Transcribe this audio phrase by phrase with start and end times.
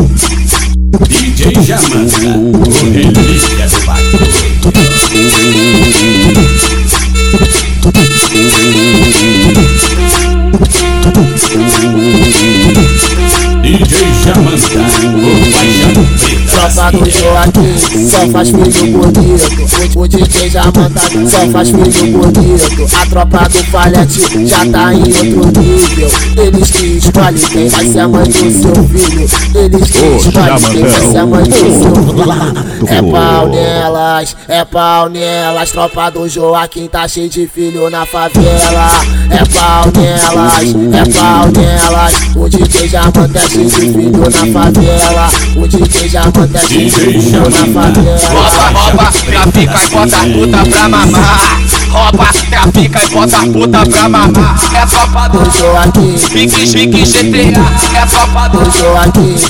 [0.00, 3.29] DJ Jamanta, o
[16.80, 17.18] Tropa do preta.
[17.18, 19.98] Joaquim, só faz filho bonito.
[19.98, 22.96] O, DJ já manda, só faz filho bonito.
[22.96, 26.10] A tropa do Falete já tá em outro nível.
[26.38, 29.28] Eles que escolhem quem vai ser a mãe do seu filho.
[29.54, 32.70] Eles que escolhem quem vai ser a mãe do seu filho.
[32.86, 35.70] É pau nelas, é pau nelas.
[35.72, 38.88] Tropa do Joaquim tá cheio de filho na favela.
[39.28, 42.14] É pau nelas, é pau nelas.
[42.34, 45.28] O DJ já manda cheio de filho na favela.
[45.56, 46.90] O DJ já manda é.
[48.28, 51.40] Rouba, rouba, trafica e bota a puta pra mamar.
[51.90, 54.60] Rouba, trafica e bota a puta pra mamar.
[54.72, 55.40] É tropa do
[56.30, 57.60] Pique, pique, GTA.
[57.98, 58.60] É tropa do.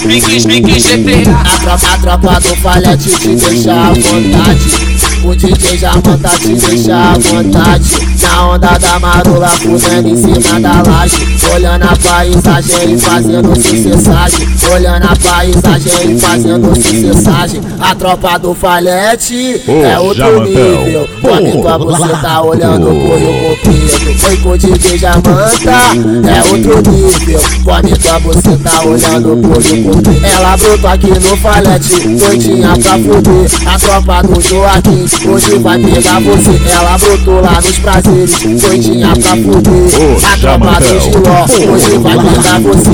[0.00, 1.30] Pique, pique, GTA.
[1.40, 5.00] A tropa, a tropa do falete te deixa à vontade.
[5.22, 8.09] O DJ já manda te deixar à vontade.
[8.22, 11.26] Na onda da marula, fudendo em cima da laje.
[11.54, 14.48] Olhando a paisagem e fazendo sucessagem.
[14.72, 17.60] Olhando a paisagem e fazendo sucessagem.
[17.80, 21.08] A tropa do falete é outro nível.
[21.20, 23.90] Quando tua você tá olhando por o copido.
[24.18, 27.40] Foi já manda, é outro nível.
[27.64, 30.26] Quando tua você tá olhando por o copido.
[30.26, 33.50] Ela brotou aqui no falete, doidinha pra fuder.
[33.66, 36.60] A tropa do Joaquim hoje vai pegar você.
[36.70, 40.32] Ela brotou lá nos prazeres, doidinha pra fuder.
[40.32, 42.90] A tropa do Giló hoje vai pegar você.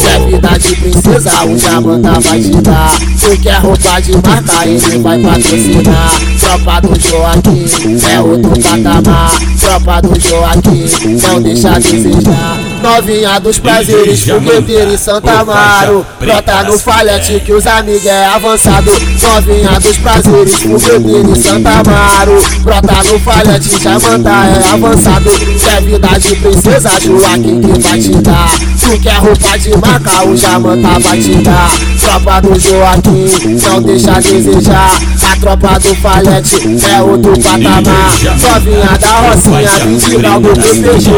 [0.00, 2.90] Quer vida de princesa, o Jamanta vai te dar.
[3.20, 6.39] Tu quer roupa de marca, ele vai patrocinar.
[6.50, 7.64] Tropa do Joaquim
[8.12, 9.30] é outro patamar.
[9.60, 10.84] Tropa do Joaquim
[11.22, 12.58] não deixa desejar.
[12.82, 16.04] Novinha dos prazeres, fogueteira em Santa Amaro.
[16.18, 18.90] Brota no falhete que os amigos é avançado.
[19.22, 22.42] Novinha dos prazeres, fogueteira em Santa Amaro.
[22.62, 25.30] Brota no falhete, Jamanta é avançado.
[25.30, 28.50] Quer vida de princesa, Joaquim que vai te dar.
[28.80, 31.70] Tu quer roupa de marca, o Jamanta vai te dar.
[32.00, 33.26] Tropa do Joaquim,
[33.62, 34.90] não deixa a desejar.
[35.22, 36.56] A tropa do Falete
[36.90, 37.82] é outro patamar.
[37.82, 41.10] Novinha da Rocinha, 20 graus do PPG.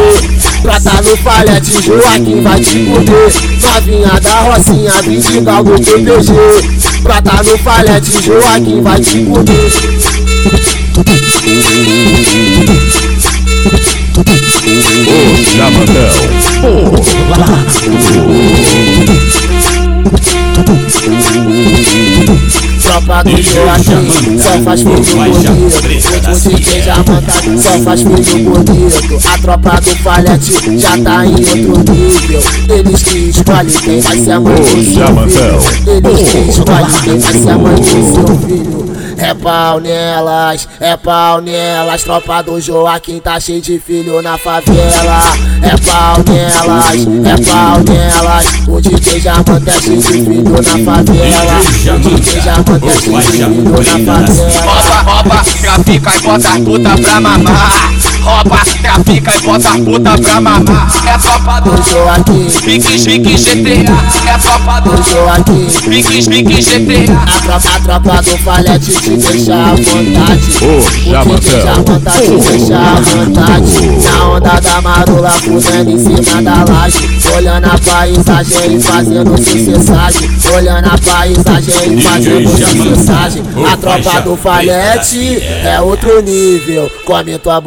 [0.62, 3.32] Prata no Falete, Joaquim vai te fuder.
[3.62, 6.32] Novinha da Rocinha, 20 graus do PPG.
[7.02, 9.70] Prata no Falete, Joaquim vai te fuder.
[15.06, 16.12] O Jamantão.
[17.34, 17.62] Tropa
[23.22, 25.52] do Joaquim, só faz filho bonito.
[26.30, 29.28] O DJ já manda, só faz filho bonito.
[29.28, 31.34] A tropa do Falete já tá em
[31.70, 32.42] outro nível.
[32.70, 35.04] Eles que escolhem quem vai ser a mãe do seu filho.
[35.86, 38.02] Eles que escolhem quem vai ser a mãe do seu
[38.38, 38.91] filho.
[39.22, 42.02] É pau nelas, é pau nelas.
[42.02, 45.20] Tropa do Joaquim tá cheio de filho na favela.
[45.62, 48.46] É pau nelas, é pau nelas.
[48.66, 51.60] O DJ já manda cheio de filho na favela.
[51.94, 54.50] O DJ já manda cheio de filho na favela.
[54.60, 57.91] Rouba, rouba, trafica e bota a puta pra mamar.
[58.22, 60.92] Rouba, trafica e bota a puta pra mamar.
[61.06, 63.92] É tropa do Do Joaquim, Pique, pique, GTA.
[64.30, 65.66] É tropa do do Joaquim.
[65.90, 67.12] Pique, pique, GTA.
[67.20, 70.50] A tropa, a tropa do falete te deixa à vontade.
[70.62, 70.78] Ô,
[71.10, 71.74] O DJ já
[72.12, 73.80] te deixa à vontade.
[74.02, 77.08] Na onda da marula, fudendo em cima da laje.
[77.36, 80.30] Olhando a paisagem e fazendo sucessagem.
[80.54, 83.42] Olhando a paisagem e fazendo sucessagem.
[83.70, 86.90] A tropa do falete é outro nível.
[87.04, 87.60] Come tua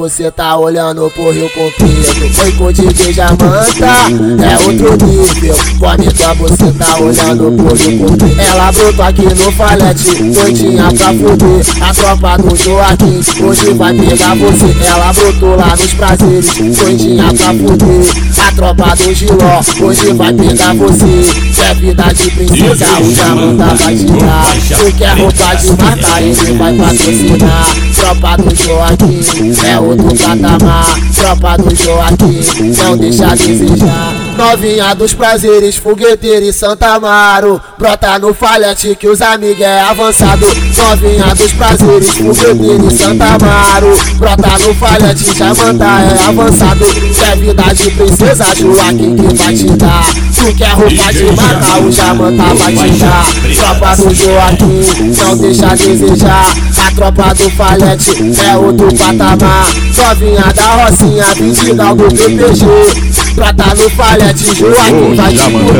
[0.45, 2.33] tá olhando pro Rio Comprido.
[2.35, 5.55] Foi com o DJ Jamanta, é outro nível.
[5.79, 6.35] Come tua
[6.77, 8.39] tá olhando pro Rio Comprido.
[8.39, 11.65] Ela brotou aqui no falete, doidinha pra fuder.
[11.81, 14.87] A tropa do Joaquim hoje vai pegar você.
[14.87, 18.47] Ela brotou lá nos prazeres, doidinha pra fuder.
[18.47, 21.55] A tropa do Giló hoje vai pegar você.
[21.55, 24.45] Quer vida de princesa, o Jamanta vai te dar.
[24.77, 27.94] Tu quer roupa de marca, ele vai patrocinar.
[28.05, 29.19] Tropa do Joaquim
[29.67, 30.85] é outro patamar.
[31.15, 34.24] Tropa do Joaquim não deixa desejar.
[34.37, 37.61] Novinha dos prazeres, fogueteira em Santa Amaro.
[37.77, 40.45] Brota no falhete que os amigos é avançado.
[40.77, 43.97] Novinha dos prazeres, fogueteira em Santa Amaro.
[44.15, 46.85] Brota no falhete, Jamanta é avançado.
[46.85, 50.03] Quer vida de princesa, Joaquim que vai te dar.
[50.35, 53.25] Tu quer roupa de marca, o Jamanta vai te dar.
[53.55, 56.45] Tropa do Joaquim, não deixa a desejar.
[56.85, 58.11] A tropa do Falete
[58.45, 59.65] é outro patamar.
[59.97, 63.24] Novinha da Rocinha, 20 grau do PPG.
[63.35, 65.73] Prata no palete, Joaquim vai te comer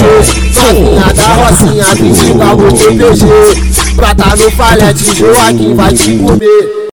[0.55, 6.75] Novinha da Rocinha, 20 pau no PPG Prata no palete, Joaquim vai te comer